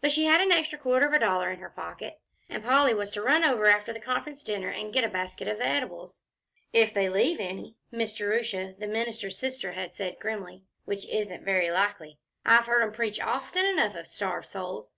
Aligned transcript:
But 0.00 0.10
she 0.10 0.24
had 0.24 0.40
an 0.40 0.52
extra 0.52 0.78
quarter 0.78 1.06
of 1.06 1.12
a 1.12 1.18
dollar 1.18 1.50
in 1.50 1.58
her 1.60 1.68
pocket, 1.68 2.18
and 2.48 2.64
Polly 2.64 2.94
was 2.94 3.10
to 3.10 3.20
run 3.20 3.44
over 3.44 3.66
after 3.66 3.92
the 3.92 4.00
Conference 4.00 4.42
dinner 4.42 4.70
and 4.70 4.90
get 4.90 5.04
a 5.04 5.08
basket 5.10 5.48
of 5.48 5.58
the 5.58 5.66
eatables. 5.70 6.22
"If 6.72 6.94
they 6.94 7.10
leave 7.10 7.40
any," 7.40 7.76
Miss 7.90 8.14
Jerusha, 8.14 8.74
the 8.78 8.86
minister's 8.86 9.36
sister, 9.36 9.72
had 9.72 9.94
said 9.94 10.18
grimly, 10.18 10.64
"which 10.86 11.06
isn't 11.10 11.44
very 11.44 11.70
likely. 11.70 12.16
I've 12.42 12.64
heard 12.64 12.82
'em 12.84 12.92
preach 12.94 13.20
often 13.20 13.66
enough 13.66 13.94
of 13.94 14.06
starved 14.06 14.46
souls. 14.46 14.94